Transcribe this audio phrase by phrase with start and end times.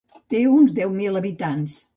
[0.33, 1.81] Té uns deu mil habitants.